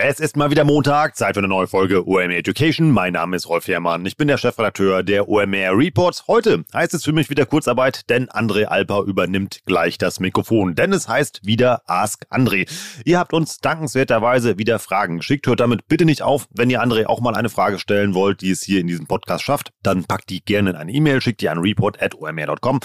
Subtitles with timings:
[0.00, 2.92] Es ist mal wieder Montag, Zeit für eine neue Folge OMR Education.
[2.92, 4.06] Mein Name ist Rolf Herrmann.
[4.06, 6.28] Ich bin der Chefredakteur der OMR Reports.
[6.28, 10.76] Heute heißt es für mich wieder Kurzarbeit, denn André Alper übernimmt gleich das Mikrofon.
[10.76, 12.70] Denn es heißt wieder Ask André.
[13.04, 15.48] Ihr habt uns dankenswerterweise wieder Fragen geschickt.
[15.48, 16.46] Hört damit bitte nicht auf.
[16.54, 19.42] Wenn ihr André auch mal eine Frage stellen wollt, die es hier in diesem Podcast
[19.42, 22.78] schafft, dann packt die gerne in eine E-Mail, schickt die an report.omr.com.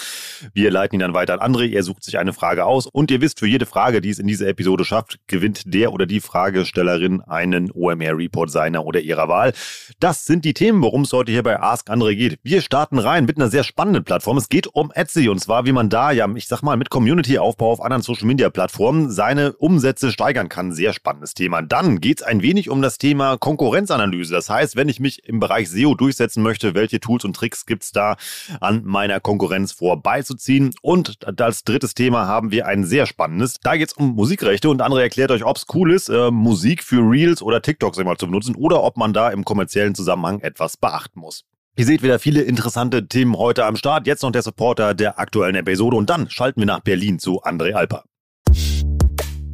[0.55, 1.71] Wir leiten ihn dann weiter an André.
[1.75, 2.87] Er sucht sich eine Frage aus.
[2.87, 6.07] Und ihr wisst, für jede Frage, die es in dieser Episode schafft, gewinnt der oder
[6.07, 9.53] die Fragestellerin Hörerin einen OMR-Report seiner oder ihrer Wahl.
[9.99, 12.39] Das sind die Themen, worum es heute hier bei Ask Andre geht.
[12.43, 14.37] Wir starten rein mit einer sehr spannenden Plattform.
[14.37, 17.71] Es geht um Etsy und zwar, wie man da ja, ich sag mal, mit Community-Aufbau
[17.71, 20.71] auf anderen Social-Media-Plattformen seine Umsätze steigern kann.
[20.71, 21.61] Sehr spannendes Thema.
[21.61, 24.33] Dann geht es ein wenig um das Thema Konkurrenzanalyse.
[24.33, 27.83] Das heißt, wenn ich mich im Bereich SEO durchsetzen möchte, welche Tools und Tricks gibt
[27.83, 28.15] es da
[28.59, 30.73] an meiner Konkurrenz vorbeizuziehen?
[30.81, 33.59] Und als drittes Thema haben wir ein sehr spannendes.
[33.61, 36.83] Da geht es um Musikrechte und andere erklärt euch, ob es cool ist, äh, Musik
[36.83, 40.41] für für Reels oder TikToks immer zu benutzen oder ob man da im kommerziellen Zusammenhang
[40.41, 41.43] etwas beachten muss.
[41.75, 44.05] Ihr seht wieder viele interessante Themen heute am Start.
[44.05, 47.73] Jetzt noch der Supporter der aktuellen Episode und dann schalten wir nach Berlin zu André
[47.73, 48.03] Alper.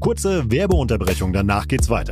[0.01, 2.11] Kurze Werbeunterbrechung, danach geht's weiter.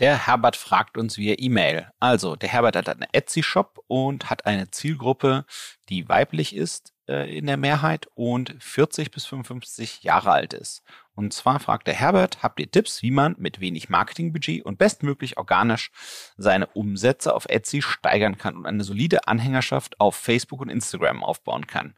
[0.00, 1.88] Der Herbert fragt uns via E-Mail.
[2.00, 5.44] Also, der Herbert hat einen Etsy-Shop und hat eine Zielgruppe,
[5.88, 10.82] die weiblich ist äh, in der Mehrheit und 40 bis 55 Jahre alt ist.
[11.14, 15.36] Und zwar fragt der Herbert, habt ihr Tipps, wie man mit wenig Marketingbudget und bestmöglich
[15.36, 15.92] organisch
[16.36, 21.68] seine Umsätze auf Etsy steigern kann und eine solide Anhängerschaft auf Facebook und Instagram aufbauen
[21.68, 21.94] kann?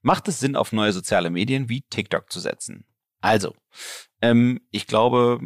[0.00, 2.86] Macht es Sinn, auf neue soziale Medien wie TikTok zu setzen?
[3.20, 3.54] Also,
[4.22, 5.40] ähm, ich glaube,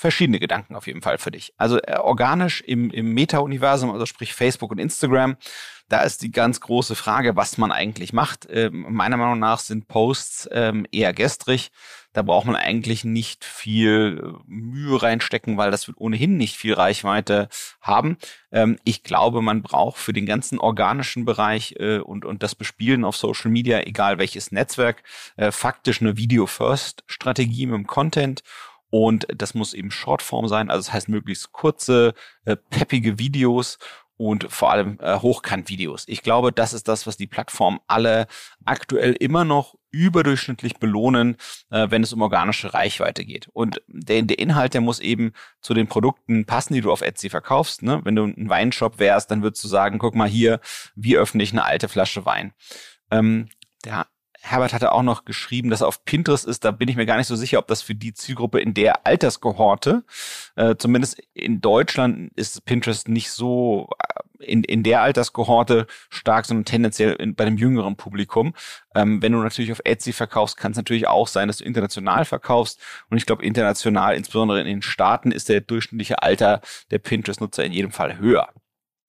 [0.00, 1.52] verschiedene Gedanken auf jeden Fall für dich.
[1.58, 5.36] Also äh, organisch im, im Meta-Universum, also sprich Facebook und Instagram,
[5.90, 8.46] da ist die ganz große Frage, was man eigentlich macht.
[8.48, 11.70] Ähm, meiner Meinung nach sind Posts ähm, eher gestrig.
[12.12, 16.74] Da braucht man eigentlich nicht viel äh, Mühe reinstecken, weil das wird ohnehin nicht viel
[16.74, 17.48] Reichweite
[17.80, 18.16] haben.
[18.52, 23.04] Ähm, ich glaube, man braucht für den ganzen organischen Bereich äh, und, und das Bespielen
[23.04, 25.02] auf Social Media, egal welches Netzwerk,
[25.36, 28.42] äh, faktisch eine Video-First-Strategie mit dem Content
[28.90, 32.14] und das muss eben Shortform sein, also das heißt möglichst kurze,
[32.44, 33.78] äh, peppige Videos
[34.20, 36.04] und vor allem äh, Hochkant-Videos.
[36.06, 38.26] Ich glaube, das ist das, was die Plattformen alle
[38.66, 41.36] aktuell immer noch überdurchschnittlich belohnen,
[41.70, 43.48] äh, wenn es um organische Reichweite geht.
[43.54, 47.30] Und der, der Inhalt, der muss eben zu den Produkten passen, die du auf Etsy
[47.30, 47.82] verkaufst.
[47.82, 48.00] Ne?
[48.04, 50.60] Wenn du ein Weinshop wärst, dann würdest du sagen, guck mal hier,
[50.94, 52.52] wie öffne ich eine alte Flasche Wein.
[53.10, 53.48] Ähm,
[53.86, 54.06] der
[54.42, 56.64] Herbert hatte auch noch geschrieben, dass er auf Pinterest ist.
[56.64, 59.06] Da bin ich mir gar nicht so sicher, ob das für die Zielgruppe in der
[59.06, 60.04] Alterskohorte,
[60.56, 63.88] äh, zumindest in Deutschland ist Pinterest nicht so
[64.38, 68.54] äh, in, in der Alterskohorte stark, sondern tendenziell in, bei dem jüngeren Publikum.
[68.94, 72.24] Ähm, wenn du natürlich auf Etsy verkaufst, kann es natürlich auch sein, dass du international
[72.24, 72.80] verkaufst.
[73.10, 77.72] Und ich glaube, international, insbesondere in den Staaten, ist der durchschnittliche Alter der Pinterest-Nutzer in
[77.72, 78.48] jedem Fall höher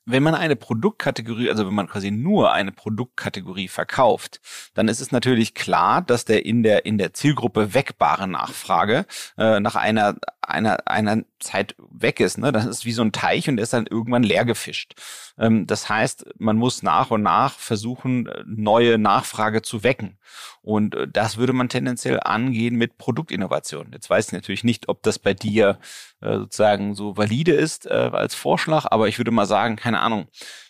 [0.05, 4.41] wenn man eine Produktkategorie, also wenn man quasi nur eine Produktkategorie verkauft,
[4.73, 9.05] dann ist es natürlich klar, dass der in der in der Zielgruppe wegbare Nachfrage
[9.37, 10.15] äh, nach einer
[10.51, 12.37] einer einer Zeit weg ist.
[12.37, 12.51] Ne?
[12.51, 14.93] Das ist wie so ein Teich und der ist dann irgendwann leer gefischt.
[15.37, 20.17] Ähm, das heißt, man muss nach und nach versuchen, neue Nachfrage zu wecken.
[20.61, 23.91] Und äh, das würde man tendenziell angehen mit Produktinnovation.
[23.93, 25.79] Jetzt weiß ich natürlich nicht, ob das bei dir
[26.21, 30.27] äh, sozusagen so valide ist äh, als Vorschlag, aber ich würde mal sagen, keine Ahnung,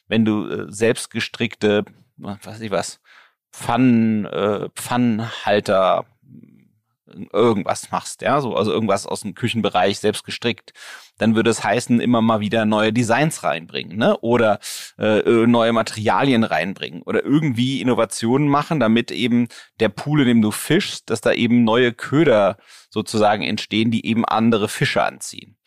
[0.08, 1.86] wenn du äh, selbstgestrickte,
[2.18, 3.00] was weiß ich was,
[3.52, 6.06] Pfannen, äh, Pfannenhalter
[7.34, 10.74] irgendwas machst, ja, so, also irgendwas aus dem Küchenbereich selbst gestrickt,
[11.18, 14.18] dann würde es heißen, immer mal wieder neue Designs reinbringen, ne?
[14.20, 14.60] Oder
[14.98, 19.48] äh, äh, neue Materialien reinbringen oder irgendwie Innovationen machen, damit eben
[19.80, 22.58] der Pool, in dem du fischst, dass da eben neue Köder
[22.90, 25.58] sozusagen entstehen, die eben andere Fische anziehen.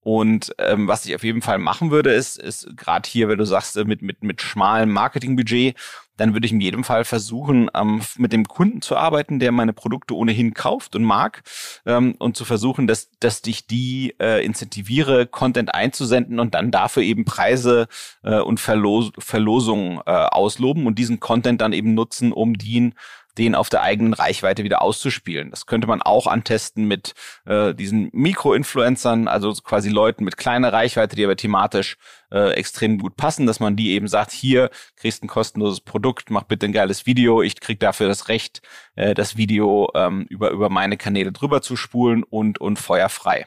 [0.00, 3.44] Und ähm, was ich auf jeden Fall machen würde, ist, ist gerade hier, wenn du
[3.44, 5.76] sagst, äh, mit, mit, mit schmalem Marketingbudget,
[6.18, 9.72] dann würde ich in jedem Fall versuchen, ähm, mit dem Kunden zu arbeiten, der meine
[9.72, 11.42] Produkte ohnehin kauft und mag,
[11.86, 17.02] ähm, und zu versuchen, dass, dass ich die äh, incentiviere, Content einzusenden und dann dafür
[17.02, 17.88] eben Preise
[18.22, 22.94] äh, und Verlos Verlosungen äh, ausloben und diesen Content dann eben nutzen, um den
[23.38, 25.50] den auf der eigenen Reichweite wieder auszuspielen.
[25.50, 27.14] Das könnte man auch antesten mit
[27.46, 31.96] äh, diesen Mikro-Influencern, also quasi Leuten mit kleiner Reichweite, die aber thematisch
[32.30, 36.42] äh, extrem gut passen, dass man die eben sagt, hier kriegst ein kostenloses Produkt, mach
[36.42, 38.60] bitte ein geiles Video, ich krieg dafür das Recht,
[38.96, 43.46] äh, das Video ähm, über, über meine Kanäle drüber zu spulen und, und feuerfrei.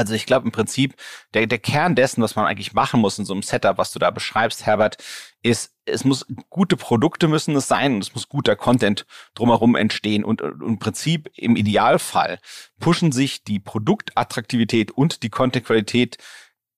[0.00, 0.96] Also ich glaube im Prinzip,
[1.34, 3.98] der, der Kern dessen, was man eigentlich machen muss in so einem Setup, was du
[3.98, 4.96] da beschreibst, Herbert,
[5.42, 9.04] ist, es muss gute Produkte müssen es sein und es muss guter Content
[9.34, 10.24] drumherum entstehen.
[10.24, 12.38] Und, und im Prinzip, im Idealfall,
[12.78, 16.16] pushen sich die Produktattraktivität und die Contentqualität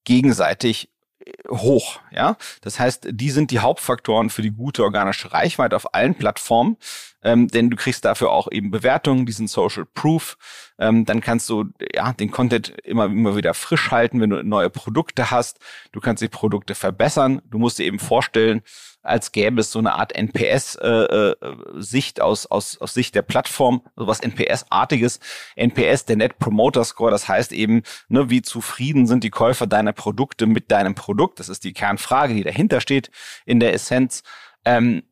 [0.02, 0.90] gegenseitig
[1.48, 2.36] hoch, ja.
[2.60, 6.76] Das heißt, die sind die Hauptfaktoren für die gute organische Reichweite auf allen Plattformen,
[7.22, 10.36] ähm, denn du kriegst dafür auch eben Bewertungen, diesen Social Proof.
[10.78, 14.70] Ähm, dann kannst du ja den Content immer immer wieder frisch halten, wenn du neue
[14.70, 15.58] Produkte hast.
[15.92, 17.42] Du kannst die Produkte verbessern.
[17.44, 18.62] Du musst dir eben vorstellen,
[19.02, 23.82] als gäbe es so eine Art NPS-Sicht äh, äh, aus, aus, aus Sicht der Plattform,
[23.96, 25.20] so was NPS-artiges.
[25.56, 29.92] NPS, der Net Promoter Score, das heißt eben, ne, wie zufrieden sind die Käufer deiner
[29.92, 31.40] Produkte mit deinem Produkt?
[31.40, 33.10] Das ist die Kernfrage, die dahinter steht
[33.44, 34.22] in der Essenz.
[34.64, 35.02] Ähm,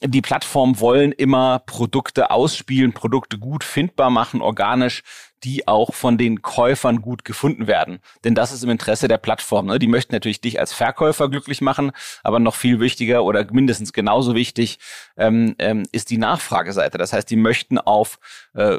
[0.00, 5.02] die Plattformen wollen immer Produkte ausspielen, Produkte gut findbar machen, organisch
[5.44, 7.98] die auch von den Käufern gut gefunden werden.
[8.24, 9.66] Denn das ist im Interesse der Plattform.
[9.66, 9.78] Ne?
[9.78, 11.92] Die möchten natürlich dich als Verkäufer glücklich machen,
[12.22, 14.78] aber noch viel wichtiger oder mindestens genauso wichtig
[15.16, 16.96] ähm, ähm, ist die Nachfrageseite.
[16.96, 18.18] Das heißt, die möchten auf
[18.54, 18.78] äh,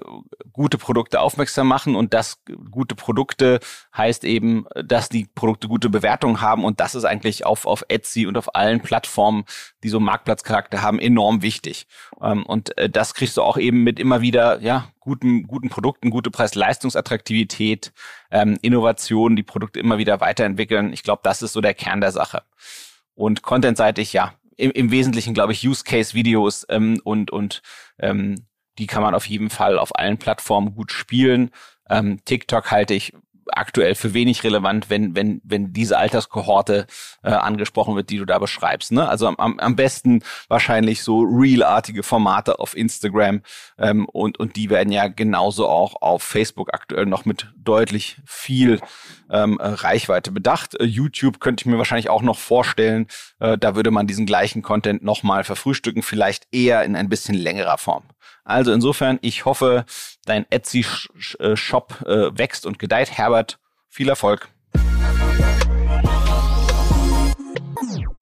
[0.54, 2.42] gute Produkte aufmerksam machen und das
[2.72, 3.60] gute Produkte
[3.96, 8.26] heißt eben, dass die Produkte gute Bewertungen haben und das ist eigentlich auf, auf Etsy
[8.26, 9.46] und auf allen Plattformen,
[9.84, 11.86] die so Marktplatzcharakter haben, enorm wichtig.
[12.22, 16.10] Ähm, und äh, das kriegst du auch eben mit immer wieder, ja, guten, guten Produkten,
[16.10, 17.94] gute Preis-Leistungsattraktivität,
[18.32, 20.92] ähm, Innovation, die Produkte immer wieder weiterentwickeln.
[20.92, 22.42] Ich glaube, das ist so der Kern der Sache.
[23.14, 27.62] Und contentseitig, ja, im, im Wesentlichen, glaube ich, Use-Case-Videos ähm, und, und
[28.00, 28.48] ähm,
[28.80, 31.52] die kann man auf jeden Fall auf allen Plattformen gut spielen.
[31.88, 33.14] Ähm, TikTok halte ich
[33.48, 36.88] aktuell für wenig relevant, wenn, wenn, wenn diese Alterskohorte
[37.24, 38.92] äh, angesprochen wird, die du da beschreibst.
[38.92, 39.08] Ne?
[39.08, 43.42] Also am, am besten wahrscheinlich so Real-artige Formate auf Instagram
[43.78, 48.80] ähm, und, und die werden ja genauso auch auf Facebook aktuell noch mit deutlich viel
[49.30, 50.80] ähm, Reichweite bedacht.
[50.80, 53.08] Äh, YouTube könnte ich mir wahrscheinlich auch noch vorstellen,
[53.40, 57.78] äh, da würde man diesen gleichen Content nochmal verfrühstücken, vielleicht eher in ein bisschen längerer
[57.78, 58.04] Form.
[58.44, 59.86] Also insofern, ich hoffe,
[60.26, 63.18] dein Etsy-Shop äh, wächst und gedeiht.
[63.18, 64.50] Herbert, viel Erfolg.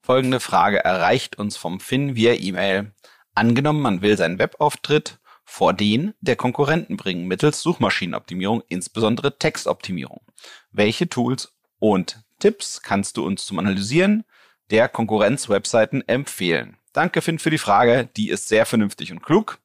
[0.02, 2.92] Folgende Frage erreicht uns vom Finn via E-Mail.
[3.36, 10.22] Angenommen, man will seinen Webauftritt vor den der Konkurrenten bringen, mittels Suchmaschinenoptimierung, insbesondere Textoptimierung.
[10.72, 14.26] Welche Tools und Tipps kannst du uns zum Analysieren
[14.72, 16.78] der Konkurrenz-Webseiten empfehlen?
[16.92, 18.10] Danke, Finn, für die Frage.
[18.18, 19.60] Die ist sehr vernünftig und klug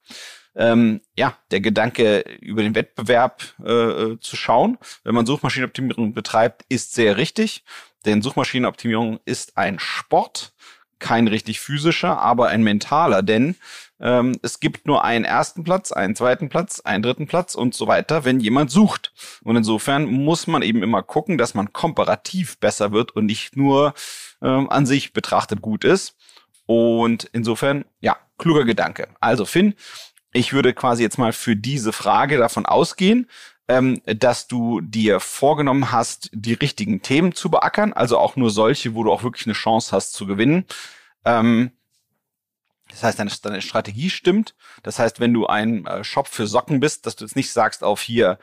[0.59, 6.65] ähm, ja, der Gedanke über den Wettbewerb äh, äh, zu schauen, wenn man Suchmaschinenoptimierung betreibt,
[6.69, 7.65] ist sehr richtig.
[8.05, 10.53] Denn Suchmaschinenoptimierung ist ein Sport,
[10.99, 13.55] kein richtig physischer, aber ein mentaler, denn
[14.01, 17.87] ähm, es gibt nur einen ersten Platz, einen zweiten Platz, einen dritten Platz und so
[17.87, 19.13] weiter, wenn jemand sucht.
[19.43, 23.95] Und insofern muss man eben immer gucken, dass man komparativ besser wird und nicht nur
[24.43, 26.17] ähm, an sich betrachtet gut ist.
[26.67, 29.09] Und insofern, ja, kluger Gedanke.
[29.21, 29.75] Also Finn,
[30.39, 33.29] ich würde quasi jetzt mal für diese Frage davon ausgehen,
[33.67, 38.95] ähm, dass du dir vorgenommen hast, die richtigen Themen zu beackern, also auch nur solche,
[38.95, 40.65] wo du auch wirklich eine Chance hast zu gewinnen.
[41.25, 41.73] Ähm,
[42.89, 44.55] das heißt, deine, deine Strategie stimmt.
[44.85, 47.83] Das heißt, wenn du ein äh, Shop für Socken bist, dass du jetzt nicht sagst
[47.83, 48.39] auf hier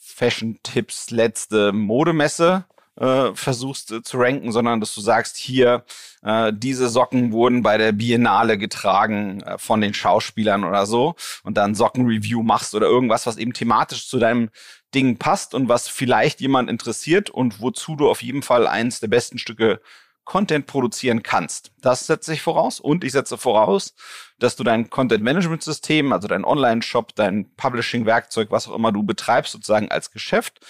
[0.00, 2.64] Fashion-Tipps, letzte Modemesse,
[2.98, 5.84] äh, versuchst äh, zu ranken, sondern dass du sagst, hier,
[6.22, 11.14] äh, diese Socken wurden bei der Biennale getragen äh, von den Schauspielern oder so
[11.44, 14.50] und dann Sockenreview machst oder irgendwas, was eben thematisch zu deinem
[14.94, 19.08] Ding passt und was vielleicht jemand interessiert und wozu du auf jeden Fall eins der
[19.08, 19.80] besten Stücke
[20.24, 21.72] Content produzieren kannst.
[21.80, 23.94] Das setze ich voraus und ich setze voraus,
[24.38, 29.02] dass du dein Content Management System, also dein Online-Shop, dein Publishing-Werkzeug, was auch immer du
[29.04, 30.60] betreibst, sozusagen als Geschäft,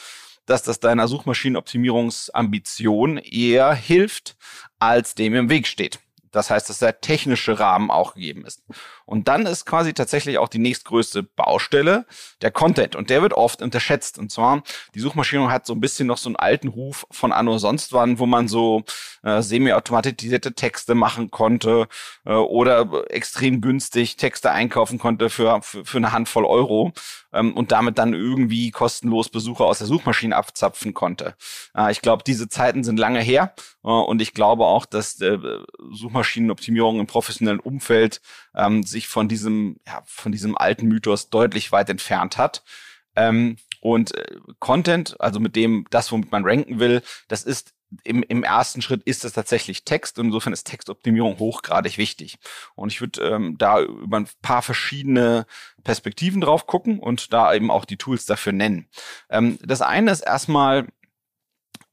[0.49, 4.37] dass das deiner Suchmaschinenoptimierungsambition eher hilft,
[4.79, 5.99] als dem im Weg steht.
[6.31, 8.63] Das heißt, dass der technische Rahmen auch gegeben ist.
[9.09, 12.05] Und dann ist quasi tatsächlich auch die nächstgrößte Baustelle
[12.43, 12.95] der Content.
[12.95, 14.19] Und der wird oft unterschätzt.
[14.19, 14.63] Und zwar,
[14.95, 18.19] die Suchmaschine hat so ein bisschen noch so einen alten Ruf von Anno sonst wann,
[18.19, 18.85] wo man so
[19.23, 21.89] äh, semi-automatisierte Texte machen konnte
[22.27, 26.93] äh, oder extrem günstig Texte einkaufen konnte für, für, für eine Handvoll Euro
[27.33, 31.35] ähm, und damit dann irgendwie kostenlos Besucher aus der Suchmaschine abzapfen konnte.
[31.75, 35.39] Äh, ich glaube, diese Zeiten sind lange her äh, und ich glaube auch, dass äh,
[35.93, 38.21] Suchmaschinenoptimierung im professionellen Umfeld
[38.59, 42.63] ähm, sich von diesem, ja, von diesem alten Mythos deutlich weit entfernt hat.
[43.17, 47.73] Ähm, und äh, Content, also mit dem, das, womit man ranken will, das ist
[48.05, 52.39] im, im ersten Schritt ist es tatsächlich Text und insofern ist Textoptimierung hochgradig wichtig.
[52.75, 55.47] Und ich würde ähm, da über ein paar verschiedene
[55.85, 58.89] Perspektiven drauf gucken und da eben auch die Tools dafür nennen.
[59.31, 60.87] Ähm, das eine ist erstmal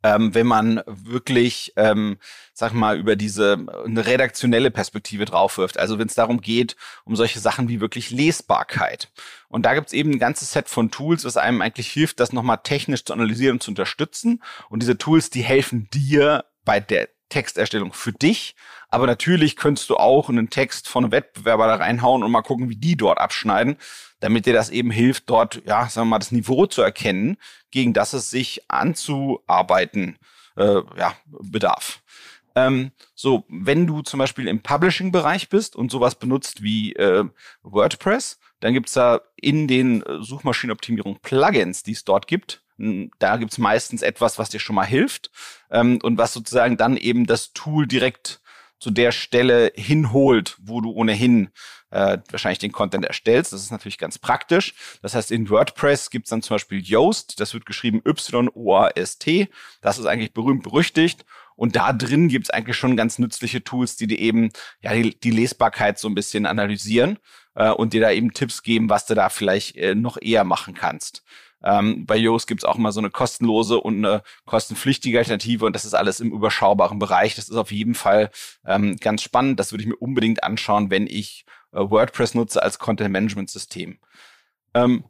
[0.06, 2.18] ähm, wenn man wirklich, ähm,
[2.54, 5.80] sag mal, über diese eine redaktionelle Perspektive draufwirft.
[5.80, 9.10] Also wenn es darum geht, um solche Sachen wie wirklich Lesbarkeit.
[9.50, 12.60] Und da gibt's eben ein ganzes Set von Tools, was einem eigentlich hilft, das nochmal
[12.62, 14.44] technisch zu analysieren und zu unterstützen.
[14.70, 18.56] Und diese Tools, die helfen dir bei der Texterstellung für dich.
[18.90, 22.70] Aber natürlich könntest du auch einen Text von einem Wettbewerber da reinhauen und mal gucken,
[22.70, 23.78] wie die dort abschneiden
[24.26, 27.38] damit dir das eben hilft, dort, ja, sagen wir mal, das Niveau zu erkennen,
[27.70, 30.18] gegen das es sich anzuarbeiten,
[30.58, 32.02] äh, ja, bedarf.
[32.56, 37.26] Ähm, so, wenn du zum Beispiel im Publishing-Bereich bist und sowas benutzt wie äh,
[37.62, 43.58] WordPress, dann gibt's da in den äh, Suchmaschinenoptimierung Plugins, die es dort gibt, da gibt's
[43.58, 45.32] meistens etwas, was dir schon mal hilft
[45.72, 48.42] ähm, und was sozusagen dann eben das Tool direkt
[48.80, 51.50] zu der Stelle hinholt, wo du ohnehin
[51.92, 53.54] äh, wahrscheinlich den Content erstellst.
[53.54, 54.74] Das ist natürlich ganz praktisch.
[55.02, 59.50] Das heißt, in WordPress gibt's dann zum Beispiel Yoast, das wird geschrieben Y-O-A-S-T.
[59.82, 61.26] Das ist eigentlich berühmt berüchtigt.
[61.56, 64.52] Und da drin gibt's eigentlich schon ganz nützliche Tools, die dir eben
[64.82, 67.18] ja die, die Lesbarkeit so ein bisschen analysieren
[67.56, 70.74] äh, und dir da eben Tipps geben, was du da vielleicht äh, noch eher machen
[70.74, 71.24] kannst.
[71.66, 75.84] Ähm, bei Yoast gibt's auch mal so eine kostenlose und eine kostenpflichtige Alternative und das
[75.84, 77.36] ist alles im überschaubaren Bereich.
[77.36, 78.30] Das ist auf jeden Fall
[78.66, 79.60] ähm, ganz spannend.
[79.60, 81.44] Das würde ich mir unbedingt anschauen, wenn ich
[81.74, 83.98] äh, WordPress nutze als Content-Management-System.
[84.76, 85.06] Ähm,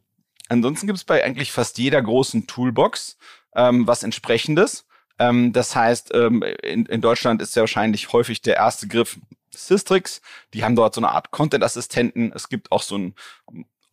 [0.48, 3.18] ansonsten gibt es bei eigentlich fast jeder großen Toolbox
[3.54, 4.86] ähm, was entsprechendes.
[5.18, 9.18] Ähm, das heißt, ähm, in, in Deutschland ist ja wahrscheinlich häufig der erste Griff
[9.54, 10.22] Systrix.
[10.54, 12.32] Die haben dort so eine Art Content-Assistenten.
[12.34, 13.14] Es gibt auch so ein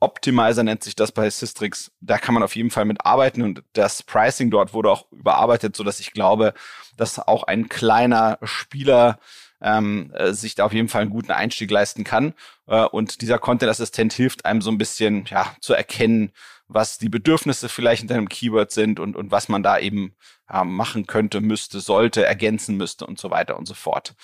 [0.04, 1.92] Optimizer nennt sich das bei Systrix.
[2.02, 5.76] Da kann man auf jeden Fall mit arbeiten und das Pricing dort wurde auch überarbeitet,
[5.76, 6.54] so dass ich glaube,
[6.98, 9.20] dass auch ein kleiner Spieler
[9.62, 12.34] ähm, äh, sich da auf jeden Fall einen guten Einstieg leisten kann.
[12.68, 16.32] Äh, und dieser Content-Assistent hilft einem so ein bisschen ja, zu erkennen,
[16.68, 20.16] was die Bedürfnisse vielleicht in deinem Keyword sind und, und was man da eben
[20.52, 24.16] ja, machen könnte, müsste, sollte, ergänzen müsste und so weiter und so fort.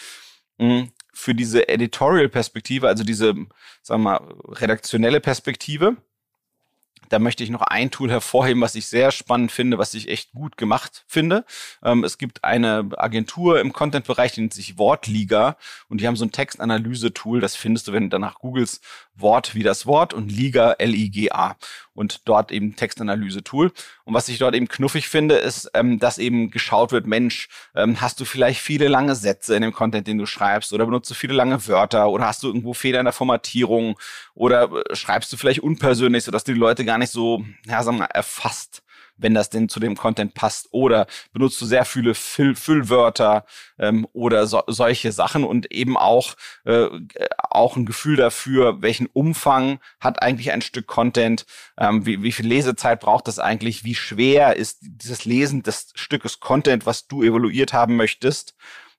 [0.57, 0.91] Mhm.
[1.13, 3.34] Für diese Editorial-Perspektive, also diese,
[3.82, 5.98] sagen wir mal, redaktionelle Perspektive,
[7.10, 10.32] da möchte ich noch ein Tool hervorheben, was ich sehr spannend finde, was ich echt
[10.32, 11.44] gut gemacht finde.
[11.84, 15.58] Ähm, es gibt eine Agentur im Content-Bereich, die nennt sich Wortliga
[15.89, 18.84] und die haben so ein Textanalyse-Tool, das findest du, wenn du danach googelst,
[19.16, 21.58] Wort wie das Wort und Liga L-I-G-A
[22.00, 23.74] und dort eben Textanalyse-Tool.
[24.06, 28.00] Und was ich dort eben knuffig finde, ist, ähm, dass eben geschaut wird, Mensch, ähm,
[28.00, 31.13] hast du vielleicht viele lange Sätze in dem Content, den du schreibst oder benutzt du
[31.13, 34.00] viele lange Wörter oder hast du irgendwo Fehler in der Formatierung
[34.34, 37.98] oder äh, schreibst du vielleicht unpersönlich, sodass du die Leute gar nicht so, ja, sagen
[37.98, 38.82] wir mal, erfasst
[39.20, 40.68] wenn das denn zu dem Content passt.
[40.72, 43.46] Oder benutzt du sehr viele Füll Füllwörter
[43.78, 46.36] ähm, oder so, solche Sachen und eben auch,
[46.66, 46.88] äh,
[47.38, 51.46] auch ein Gefühl dafür, welchen Umfang hat eigentlich ein Stück Content,
[51.78, 56.40] ähm, wie, wie viel Lesezeit braucht das eigentlich, wie schwer ist dieses Lesen des Stückes
[56.40, 58.56] Content, was du evaluiert haben möchtest.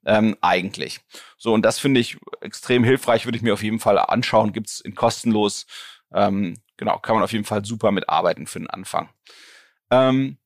[0.06, 1.00] Ähm, eigentlich.
[1.36, 4.52] So, und das finde ich extrem hilfreich, würde ich mir auf jeden Fall anschauen.
[4.52, 5.66] Gibt's in kostenlos.
[6.12, 9.10] Ähm, genau, kann man auf jeden Fall super mitarbeiten für den Anfang.
[9.90, 10.36] Ähm,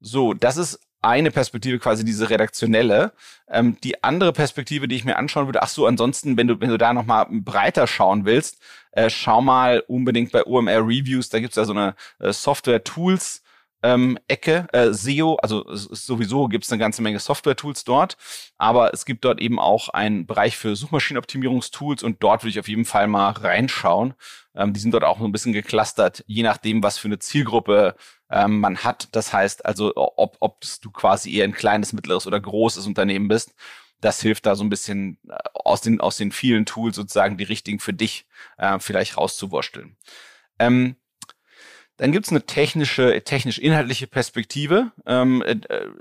[0.00, 3.12] so, das ist eine Perspektive, quasi diese redaktionelle.
[3.48, 6.68] Ähm, die andere Perspektive, die ich mir anschauen würde, ach so, ansonsten, wenn du, wenn
[6.68, 8.58] du da nochmal breiter schauen willst,
[8.92, 13.42] äh, schau mal unbedingt bei OMR Reviews, da gibt's ja so eine äh, Software-Tools,
[13.82, 18.16] ähm, Ecke, äh, SEO, also sowieso gibt es eine ganze Menge Software-Tools dort,
[18.58, 22.68] aber es gibt dort eben auch einen Bereich für Suchmaschinenoptimierungstools und dort würde ich auf
[22.68, 24.14] jeden Fall mal reinschauen.
[24.54, 27.96] Ähm, die sind dort auch so ein bisschen geclustert, je nachdem, was für eine Zielgruppe
[28.30, 29.08] ähm, man hat.
[29.12, 33.54] Das heißt also, ob, ob du quasi eher ein kleines, mittleres oder großes Unternehmen bist.
[34.00, 37.44] das hilft da so ein bisschen äh, aus den, aus den vielen Tools sozusagen die
[37.44, 38.26] richtigen für dich
[38.58, 39.96] äh, vielleicht rauszuwursteln.
[40.58, 40.96] Ähm,
[42.00, 45.58] dann gibt's eine technische, technisch-inhaltliche Perspektive, ähm, äh,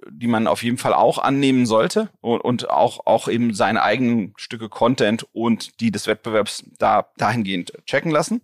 [0.09, 4.33] die man auf jeden Fall auch annehmen sollte und, und auch, auch eben seine eigenen
[4.37, 8.41] Stücke Content und die des Wettbewerbs da dahingehend checken lassen.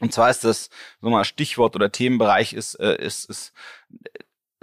[0.00, 0.70] Und zwar ist das
[1.02, 3.52] so mal Stichwort oder Themenbereich ist, äh, ist, ist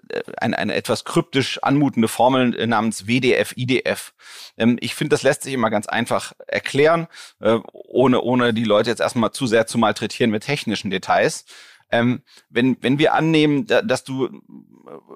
[0.10, 4.16] äh, eine, eine etwas kryptisch anmutende Formel äh, namens WDF, IDF.
[4.58, 7.08] Ähm, ich finde, das lässt sich immer ganz einfach erklären,
[7.42, 11.46] äh, ohne, ohne die Leute jetzt erstmal zu sehr zu malträtieren mit technischen Details.
[11.92, 14.30] Ähm, wenn, wenn wir annehmen, da, dass du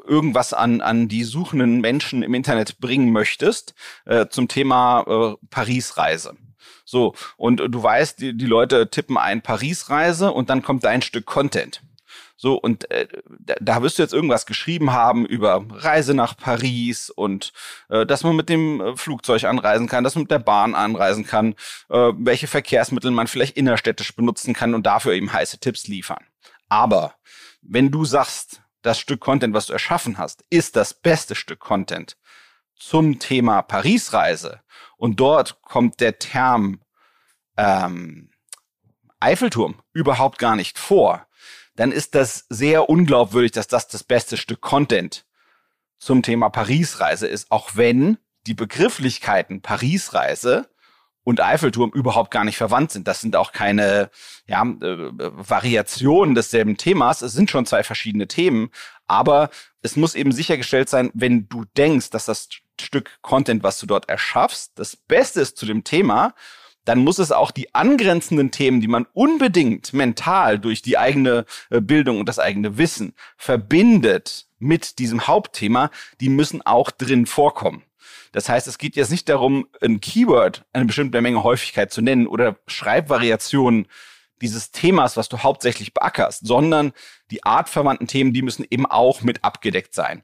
[0.05, 3.73] irgendwas an, an die suchenden Menschen im Internet bringen möchtest,
[4.05, 6.35] äh, zum Thema äh, Paris-Reise.
[6.85, 11.25] So, und du weißt, die, die Leute tippen ein Paris-Reise und dann kommt dein Stück
[11.25, 11.81] Content.
[12.37, 13.07] So, und äh,
[13.39, 17.53] da, da wirst du jetzt irgendwas geschrieben haben über Reise nach Paris und
[17.89, 21.25] äh, dass man mit dem äh, Flugzeug anreisen kann, dass man mit der Bahn anreisen
[21.25, 21.53] kann,
[21.89, 26.23] äh, welche Verkehrsmittel man vielleicht innerstädtisch benutzen kann und dafür eben heiße Tipps liefern.
[26.69, 27.15] Aber
[27.61, 32.17] wenn du sagst, das Stück Content, was du erschaffen hast, ist das beste Stück Content
[32.75, 34.61] zum Thema Paris-Reise
[34.97, 36.81] und dort kommt der Term
[37.57, 38.29] ähm,
[39.19, 41.25] Eiffelturm überhaupt gar nicht vor,
[41.75, 45.25] dann ist das sehr unglaubwürdig, dass das das beste Stück Content
[45.97, 50.69] zum Thema Paris-Reise ist, auch wenn die Begrifflichkeiten Paris-Reise
[51.25, 53.07] und Eiffelturm überhaupt gar nicht verwandt sind.
[53.09, 54.09] Das sind auch keine
[54.47, 57.21] ja, äh, Variationen desselben Themas.
[57.21, 58.69] Es sind schon zwei verschiedene Themen,
[59.07, 59.49] aber
[59.81, 62.47] es muss eben sichergestellt sein, wenn du denkst, dass das
[62.79, 66.33] Stück Content, was du dort erschaffst, das Beste ist zu dem Thema,
[66.85, 71.81] dann muss es auch die angrenzenden Themen, die man unbedingt mental durch die eigene äh,
[71.81, 75.89] Bildung und das eigene Wissen verbindet mit diesem Hauptthema,
[76.21, 77.81] die müssen auch drin vorkommen.
[78.35, 82.27] Das heißt, es geht jetzt nicht darum, ein Keyword eine bestimmte Menge Häufigkeit zu nennen
[82.27, 83.87] oder Schreibvariationen
[84.41, 86.91] dieses Themas, was du hauptsächlich beackerst, sondern
[87.31, 90.21] die artverwandten Themen, die müssen eben auch mit abgedeckt sein.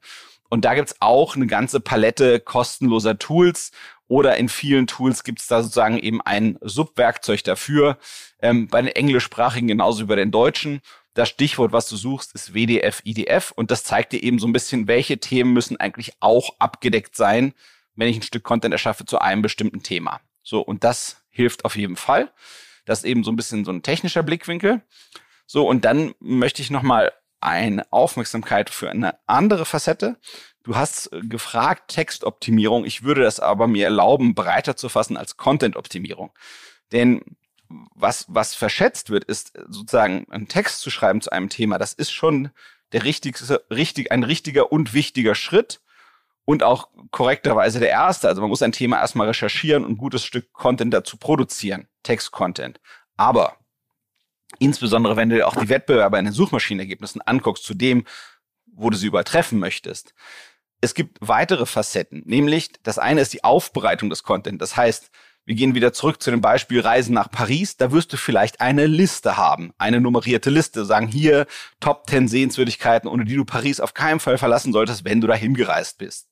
[0.50, 3.72] Und da gibt's auch eine ganze Palette kostenloser Tools
[4.10, 7.98] oder in vielen Tools gibt's da sozusagen eben ein Subwerkzeug dafür.
[8.42, 10.82] Ähm, bei den englischsprachigen genauso wie bei den deutschen.
[11.14, 14.54] Das Stichwort, was du suchst, ist WDF, IDF und das zeigt dir eben so ein
[14.54, 17.54] bisschen, welche Themen müssen eigentlich auch abgedeckt sein,
[18.02, 20.22] wenn ich ein Stück Content erschaffe zu einem bestimmten Thema.
[20.42, 22.32] So, und das hilft auf jeden Fall.
[22.84, 24.82] Das ist eben so ein bisschen so ein technischer Blickwinkel.
[25.46, 30.18] So, und dann möchte ich nochmal eine Aufmerksamkeit für eine andere Facette.
[30.64, 32.86] Du hast gefragt Textoptimierung.
[32.86, 36.32] Ich würde das aber mir erlauben, breiter zu fassen als Content-Optimierung.
[36.92, 37.22] Denn
[37.94, 41.78] was, was verschätzt wird, ist sozusagen einen Text zu schreiben zu einem Thema.
[41.78, 42.50] Das ist schon
[42.94, 45.82] der richtigste, richtig, ein richtiger und wichtiger Schritt
[46.46, 48.28] und auch korrekterweise der erste.
[48.28, 52.80] Also man muss ein Thema erstmal recherchieren und ein gutes Stück Content dazu produzieren, Text-Content.
[53.18, 53.58] Aber
[54.60, 58.06] insbesondere wenn du auch die Wettbewerber in den Suchmaschinenergebnissen anguckst, zu dem,
[58.66, 60.14] wo du sie übertreffen möchtest.
[60.80, 64.62] Es gibt weitere Facetten, nämlich das eine ist die Aufbereitung des Content.
[64.62, 65.12] Das heißt,
[65.46, 67.76] wir gehen wieder zurück zu dem Beispiel Reisen nach Paris.
[67.76, 71.48] Da wirst du vielleicht eine Liste haben, eine nummerierte Liste, sagen hier
[71.80, 75.54] Top 10 Sehenswürdigkeiten, ohne die du Paris auf keinen Fall verlassen solltest, wenn du dahin
[75.56, 76.31] gereist bist.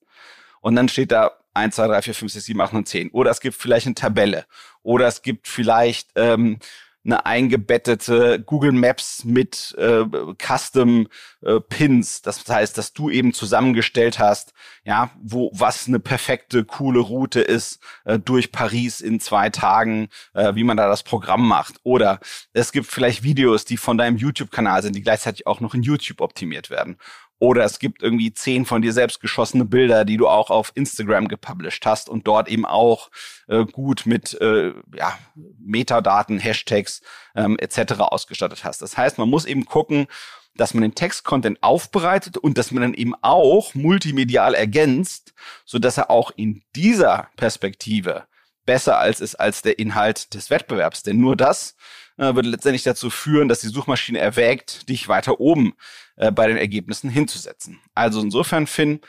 [0.62, 3.10] Und dann steht da 1, 2, 3, 4, 5, 6, 7, 8, 9, 10.
[3.12, 4.46] Oder es gibt vielleicht eine Tabelle.
[4.84, 6.60] Oder es gibt vielleicht ähm,
[7.06, 10.04] eine eingebettete Google Maps mit äh,
[10.38, 11.08] Custom
[11.42, 12.22] äh, Pins.
[12.22, 17.80] Das heißt, dass du eben zusammengestellt hast, ja, wo was eine perfekte, coole Route ist
[18.04, 21.76] äh, durch Paris in zwei Tagen, äh, wie man da das Programm macht.
[21.84, 22.20] Oder
[22.54, 26.22] es gibt vielleicht Videos, die von deinem YouTube-Kanal sind, die gleichzeitig auch noch in YouTube
[26.22, 26.98] optimiert werden.
[27.40, 31.30] Oder es gibt irgendwie zehn von dir selbst geschossene Bilder, die du auch auf Instagram
[31.30, 33.10] gepublished hast und dort eben auch
[33.48, 35.18] äh, gut mit äh, ja,
[35.58, 37.02] Metadaten, Hashtags
[37.36, 37.94] ähm, etc.
[38.00, 38.82] ausgestattet hast.
[38.82, 40.08] Das heißt, man muss eben gucken,
[40.56, 45.98] dass man den Text-Content aufbereitet und dass man dann eben auch multimedial ergänzt, so dass
[45.98, 48.26] er auch in dieser Perspektive
[48.66, 51.04] besser als ist als der Inhalt des Wettbewerbs.
[51.04, 51.76] Denn nur das
[52.18, 55.74] äh, wird letztendlich dazu führen, dass die Suchmaschine erwägt, dich weiter oben
[56.20, 57.80] äh, bei den Ergebnissen hinzusetzen.
[57.96, 59.02] Also insofern, Finn,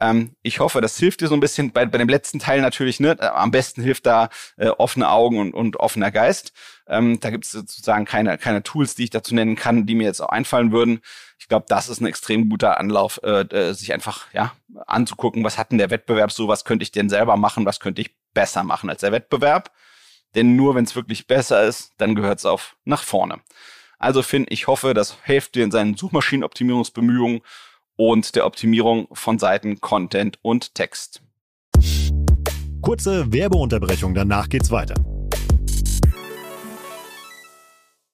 [0.00, 3.00] ähm, ich hoffe, das hilft dir so ein bisschen bei, bei dem letzten Teil natürlich.
[3.00, 3.16] Ne?
[3.18, 6.52] Äh, am besten hilft da äh, offene Augen und, und offener Geist.
[6.86, 10.04] Ähm, da gibt es sozusagen keine, keine Tools, die ich dazu nennen kann, die mir
[10.04, 11.00] jetzt auch einfallen würden.
[11.38, 14.52] Ich glaube, das ist ein extrem guter Anlauf, äh, äh, sich einfach ja
[14.86, 18.00] anzugucken, was hat denn der Wettbewerb so, was könnte ich denn selber machen, was könnte
[18.00, 19.72] ich besser machen als der Wettbewerb.
[20.34, 23.40] Denn nur wenn es wirklich besser ist, dann gehört es auf nach vorne.
[23.98, 27.40] Also Finn, ich hoffe, das hilft dir in seinen Suchmaschinenoptimierungsbemühungen
[27.96, 31.20] und der Optimierung von Seiten, Content und Text.
[32.80, 34.94] kurze Werbeunterbrechung, danach geht's weiter.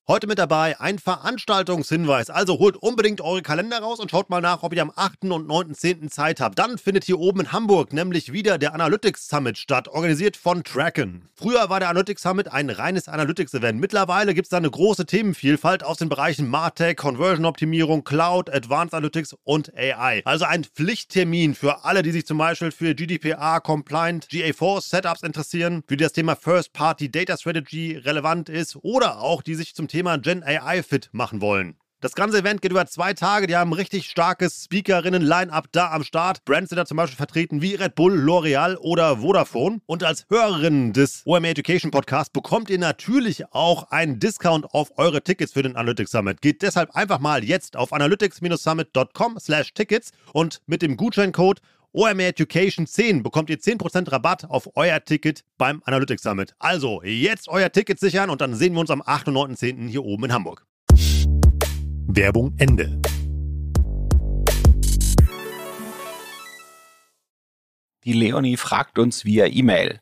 [0.07, 2.29] Heute mit dabei ein Veranstaltungshinweis.
[2.29, 5.25] Also holt unbedingt eure Kalender raus und schaut mal nach, ob ihr am 8.
[5.31, 6.11] und 9.10.
[6.11, 6.59] Zeit habt.
[6.59, 11.31] Dann findet hier oben in Hamburg nämlich wieder der Analytics Summit statt, organisiert von Tracken.
[11.35, 13.81] Früher war der Analytics Summit ein reines Analytics-Event.
[13.81, 19.35] Mittlerweile gibt es da eine große Themenvielfalt aus den Bereichen Martech, Conversion-Optimierung, Cloud, Advanced Analytics
[19.45, 20.21] und AI.
[20.27, 25.83] Also ein Pflichttermin für alle, die sich zum Beispiel für GDPR, Compliant, GA4 Setups interessieren,
[25.89, 29.94] für die das Thema First-Party Data Strategy relevant ist oder auch die sich zum Thema
[30.03, 31.77] Gen AI fit machen wollen.
[32.05, 33.47] Das ganze Event geht über zwei Tage.
[33.47, 36.45] Die haben richtig starkes Speakerinnen-Line-Up da am Start.
[36.45, 39.81] Brands sind da zum Beispiel vertreten wie Red Bull, L'Oreal oder Vodafone.
[39.87, 45.23] Und als Hörerin des OMA Education Podcast bekommt ihr natürlich auch einen Discount auf eure
[45.23, 46.43] Tickets für den Analytics Summit.
[46.43, 51.63] Geht deshalb einfach mal jetzt auf analytics-summit.com slash Tickets und mit dem Gutscheincode
[51.97, 56.53] OMR Education 10 bekommt ihr 10% Rabatt auf euer Ticket beim Analytics Summit.
[56.59, 59.29] Also jetzt euer Ticket sichern und dann sehen wir uns am 8.
[59.29, 59.87] und 9.10.
[59.87, 60.67] hier oben in Hamburg.
[62.09, 63.01] Werbung Ende.
[68.03, 70.01] Die Leonie fragt uns via E-Mail.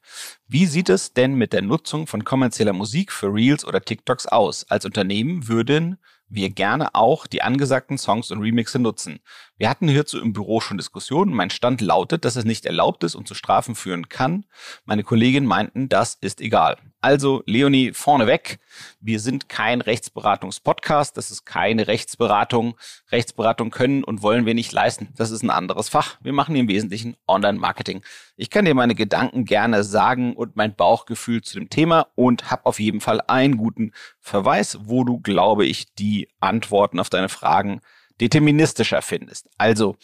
[0.48, 4.64] Wie sieht es denn mit der Nutzung von kommerzieller Musik für Reels oder TikToks aus?
[4.70, 5.98] Als Unternehmen würden
[6.35, 9.21] wir gerne auch die angesagten Songs und Remixe nutzen.
[9.59, 11.35] Wir hatten hierzu im Büro schon Diskussionen.
[11.35, 14.47] Mein Stand lautet, dass es nicht erlaubt ist und zu Strafen führen kann.
[14.85, 16.79] Meine Kolleginnen meinten, das ist egal.
[17.04, 18.60] Also, Leonie, vorneweg.
[19.00, 21.16] Wir sind kein Rechtsberatungspodcast.
[21.16, 22.78] Das ist keine Rechtsberatung.
[23.10, 25.08] Rechtsberatung können und wollen wir nicht leisten.
[25.16, 26.18] Das ist ein anderes Fach.
[26.20, 28.02] Wir machen im Wesentlichen Online-Marketing.
[28.36, 32.66] Ich kann dir meine Gedanken gerne sagen und mein Bauchgefühl zu dem Thema und habe
[32.66, 37.80] auf jeden Fall einen guten Verweis, wo du, glaube ich, die Antworten auf deine Fragen
[38.20, 39.48] deterministischer findest.
[39.58, 39.96] Also,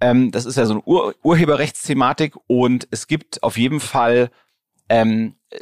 [0.00, 4.30] ähm, das ist ja so eine Ur Urheberrechtsthematik und es gibt auf jeden Fall
[4.88, 5.58] ähm, äh,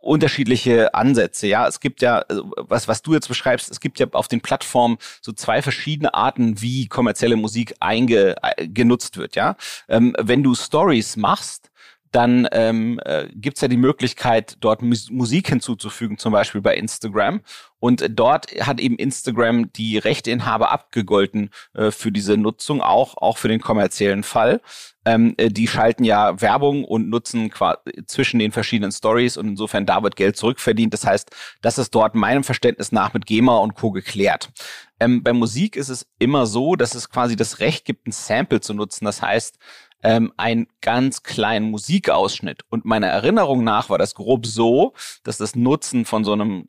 [0.00, 1.46] unterschiedliche Ansätze.
[1.46, 4.40] Ja, es gibt ja, also, was, was du jetzt beschreibst, es gibt ja auf den
[4.40, 9.36] Plattformen so zwei verschiedene Arten, wie kommerzielle Musik einge, äh, genutzt wird.
[9.36, 9.56] Ja,
[9.88, 11.67] ähm, wenn du Stories machst,
[12.12, 17.40] dann ähm, äh, gibt ja die Möglichkeit, dort Mus Musik hinzuzufügen, zum Beispiel bei Instagram.
[17.80, 23.48] Und dort hat eben Instagram die Rechteinhaber abgegolten äh, für diese Nutzung, auch, auch für
[23.48, 24.60] den kommerziellen Fall.
[25.04, 27.52] Ähm, äh, die schalten ja Werbung und nutzen
[28.06, 30.92] zwischen den verschiedenen Stories und insofern da wird Geld zurückverdient.
[30.92, 31.30] Das heißt,
[31.62, 33.90] das ist dort meinem Verständnis nach mit GEMA und Co.
[33.92, 34.50] geklärt.
[35.00, 38.60] Ähm, bei Musik ist es immer so, dass es quasi das Recht gibt, ein Sample
[38.60, 39.04] zu nutzen.
[39.04, 39.58] Das heißt,
[40.02, 42.62] ähm, einen ganz kleinen Musikausschnitt.
[42.68, 46.68] Und meiner Erinnerung nach war das grob so, dass das Nutzen von so einem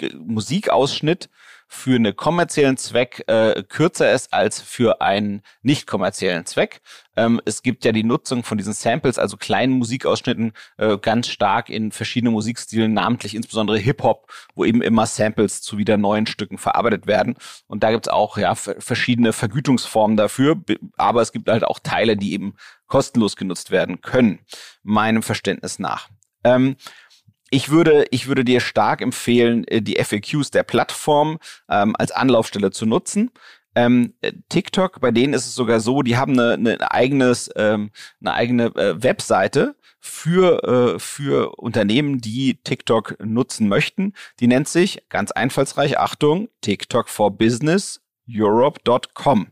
[0.00, 1.28] äh, Musikausschnitt
[1.74, 6.80] für einen kommerziellen Zweck äh, kürzer ist als für einen nicht kommerziellen Zweck.
[7.16, 11.68] Ähm, es gibt ja die Nutzung von diesen Samples, also kleinen Musikausschnitten, äh, ganz stark
[11.68, 17.06] in verschiedenen Musikstilen, namentlich insbesondere Hip-Hop, wo eben immer Samples zu wieder neuen Stücken verarbeitet
[17.06, 17.34] werden.
[17.66, 20.62] Und da gibt's auch ja verschiedene Vergütungsformen dafür,
[20.96, 22.54] aber es gibt halt auch Teile, die eben
[22.86, 24.38] kostenlos genutzt werden können,
[24.82, 26.08] meinem Verständnis nach.
[26.44, 26.76] Ähm,
[27.54, 31.38] ich würde, ich würde dir stark empfehlen, äh, die FAQs der Plattform
[31.68, 33.30] ähm, als Anlaufstelle zu nutzen.
[33.76, 37.90] Ähm, äh, TikTok, bei denen ist es sogar so, die haben eine, eine eigenes, ähm,
[38.20, 44.14] eine eigene äh, Webseite für, äh, für Unternehmen, die TikTok nutzen möchten.
[44.40, 49.48] Die nennt sich ganz einfallsreich, Achtung, TikTok for Business Europe.com.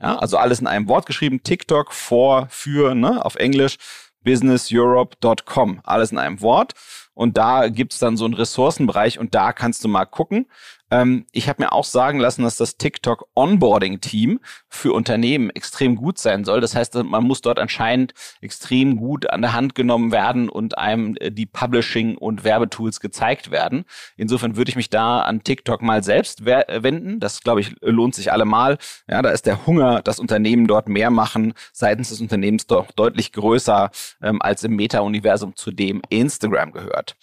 [0.00, 3.78] Ja, also alles in einem Wort geschrieben, TikTok for, für, ne, auf Englisch
[4.26, 5.80] businesseurope.com.
[5.84, 6.74] Alles in einem Wort.
[7.14, 10.46] Und da gibt's dann so einen Ressourcenbereich und da kannst du mal gucken.
[10.90, 15.96] Ähm, ich habe mir auch sagen lassen, dass das TikTok Onboarding Team für Unternehmen extrem
[15.96, 16.60] gut sein soll.
[16.60, 21.16] Das heißt, man muss dort anscheinend extrem gut an der Hand genommen werden und einem
[21.18, 23.84] äh, die Publishing und Werbetools gezeigt werden.
[24.16, 27.20] Insofern würde ich mich da an TikTok mal selbst wenden.
[27.20, 28.78] Das glaube ich lohnt sich allemal.
[29.08, 33.32] Ja, da ist der Hunger, dass Unternehmen dort mehr machen, seitens des Unternehmens doch deutlich
[33.32, 33.90] größer
[34.22, 37.16] ähm, als im Meta-Universum, zu dem Instagram gehört.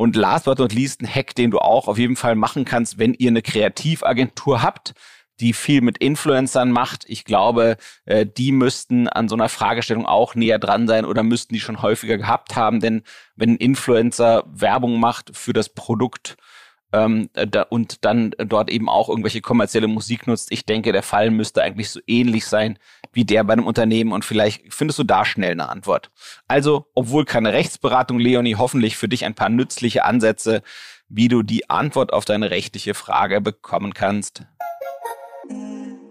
[0.00, 2.98] Und last but not least ein Hack, den du auch auf jeden Fall machen kannst,
[2.98, 4.94] wenn ihr eine Kreativagentur habt,
[5.40, 7.04] die viel mit Influencern macht.
[7.06, 11.52] Ich glaube, äh, die müssten an so einer Fragestellung auch näher dran sein oder müssten
[11.52, 12.80] die schon häufiger gehabt haben.
[12.80, 13.02] Denn
[13.36, 16.38] wenn ein Influencer Werbung macht für das Produkt,
[16.92, 20.52] ähm, da, und dann dort eben auch irgendwelche kommerzielle Musik nutzt.
[20.52, 22.78] Ich denke, der Fall müsste eigentlich so ähnlich sein
[23.12, 26.10] wie der bei einem Unternehmen und vielleicht findest du da schnell eine Antwort.
[26.46, 30.62] Also, obwohl keine Rechtsberatung, Leonie, hoffentlich für dich ein paar nützliche Ansätze,
[31.08, 34.44] wie du die Antwort auf deine rechtliche Frage bekommen kannst.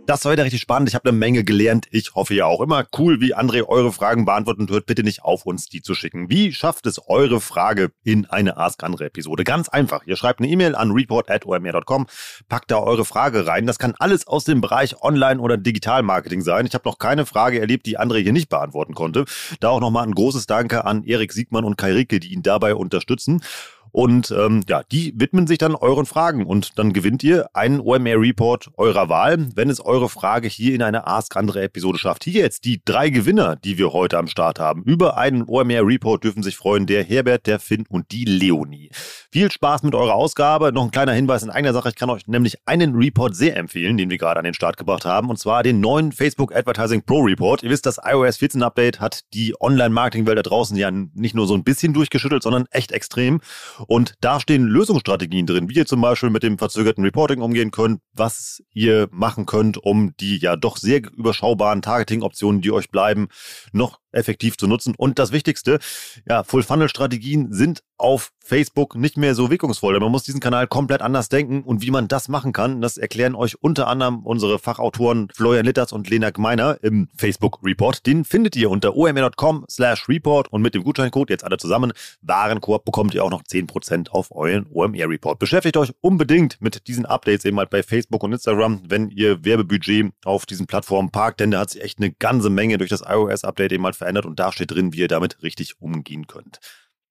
[0.09, 0.89] Das war wieder richtig spannend.
[0.89, 1.85] Ich habe eine Menge gelernt.
[1.91, 2.83] Ich hoffe ja auch immer.
[2.97, 6.31] Cool, wie André eure Fragen beantwortet und hört bitte nicht auf, uns die zu schicken.
[6.31, 9.43] Wie schafft es eure Frage in eine Ask André Episode?
[9.43, 10.07] Ganz einfach.
[10.07, 12.07] Ihr schreibt eine E-Mail an report.omr.com,
[12.47, 13.67] packt da eure Frage rein.
[13.67, 16.65] Das kann alles aus dem Bereich Online- oder Digitalmarketing sein.
[16.65, 19.25] Ich habe noch keine Frage erlebt, die André hier nicht beantworten konnte.
[19.59, 22.73] Da auch nochmal ein großes Danke an Erik Siegmann und Kai Ricke, die ihn dabei
[22.73, 23.43] unterstützen.
[23.91, 28.71] Und ähm, ja, die widmen sich dann euren Fragen und dann gewinnt ihr einen OMR-Report
[28.77, 32.23] eurer Wahl, wenn es eure Frage hier in eine Ask andere Episode schafft.
[32.23, 34.83] Hier jetzt die drei Gewinner, die wir heute am Start haben.
[34.83, 38.91] Über einen OMR-Report dürfen sich freuen der Herbert, der Finn und die Leonie.
[39.31, 40.71] Viel Spaß mit eurer Ausgabe.
[40.71, 41.89] Noch ein kleiner Hinweis in eigener Sache.
[41.89, 45.05] Ich kann euch nämlich einen Report sehr empfehlen, den wir gerade an den Start gebracht
[45.05, 45.29] haben.
[45.29, 47.63] Und zwar den neuen Facebook Advertising Pro Report.
[47.63, 51.53] Ihr wisst, das iOS 14 Update hat die Online-Marketing-Welt da draußen ja nicht nur so
[51.53, 53.41] ein bisschen durchgeschüttelt, sondern echt extrem.
[53.87, 58.01] Und da stehen Lösungsstrategien drin, wie ihr zum Beispiel mit dem verzögerten Reporting umgehen könnt,
[58.13, 63.29] was ihr machen könnt, um die ja doch sehr überschaubaren Targeting-Optionen, die euch bleiben,
[63.71, 64.93] noch effektiv zu nutzen.
[64.97, 65.79] Und das Wichtigste,
[66.27, 69.99] ja, Full-Funnel-Strategien sind auf Facebook nicht mehr so wirkungsvoll.
[69.99, 73.35] Man muss diesen Kanal komplett anders denken und wie man das machen kann, das erklären
[73.35, 78.05] euch unter anderem unsere Fachautoren Florian Litters und Lena Gmeiner im Facebook Report.
[78.07, 81.91] Den findet ihr unter omr.com slash report und mit dem Gutscheincode jetzt alle zusammen
[82.21, 85.37] Warenkorb bekommt ihr auch noch 10% auf euren OMR Report.
[85.37, 90.11] Beschäftigt euch unbedingt mit diesen Updates eben halt bei Facebook und Instagram, wenn ihr Werbebudget
[90.23, 93.43] auf diesen Plattformen parkt, denn da hat sich echt eine ganze Menge durch das iOS
[93.43, 96.59] Update eben halt verändert und da steht drin, wie ihr damit richtig umgehen könnt.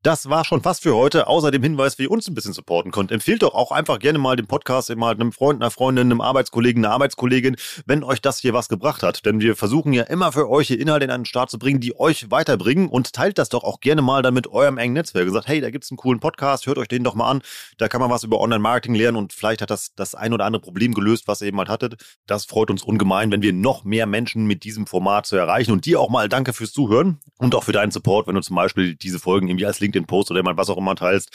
[0.04, 1.26] Das war schon fast für heute.
[1.26, 3.11] Außer dem Hinweis, wie ihr uns ein bisschen supporten könnt.
[3.11, 6.84] Empfehlt doch auch einfach gerne mal den Podcast mal einem Freund, einer Freundin, einem Arbeitskollegen,
[6.84, 9.26] einer Arbeitskollegin, wenn euch das hier was gebracht hat.
[9.26, 11.98] Denn wir versuchen ja immer für euch hier Inhalte in einen Start zu bringen, die
[11.98, 12.88] euch weiterbringen.
[12.88, 15.26] Und teilt das doch auch gerne mal dann mit eurem engen Netzwerk.
[15.26, 17.42] Und sagt, hey, da gibt's einen coolen Podcast, hört euch den doch mal an.
[17.76, 20.62] Da kann man was über Online-Marketing lernen und vielleicht hat das das ein oder andere
[20.62, 21.96] Problem gelöst, was ihr eben halt hattet.
[22.28, 25.72] Das freut uns ungemein, wenn wir noch mehr Menschen mit diesem Format zu erreichen.
[25.72, 28.54] Und dir auch mal danke fürs Zuhören und auch für deinen Support, wenn du zum
[28.54, 31.31] Beispiel diese Folgen irgendwie als LinkedIn-Post oder mal was auch immer teilst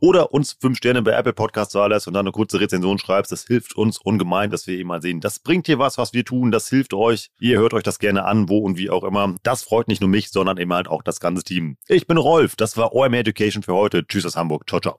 [0.00, 3.32] oder uns fünf Sterne bei Apple Podcasts zahlst und dann eine kurze Rezension schreibst.
[3.32, 6.24] Das hilft uns ungemein, dass wir eben mal sehen, das bringt hier was, was wir
[6.24, 7.30] tun, das hilft euch.
[7.38, 9.34] Ihr hört euch das gerne an, wo und wie auch immer.
[9.42, 11.76] Das freut nicht nur mich, sondern eben halt auch das ganze Team.
[11.86, 14.06] Ich bin Rolf, das war OMR Education für heute.
[14.06, 14.68] Tschüss aus Hamburg.
[14.68, 14.98] Ciao, ciao.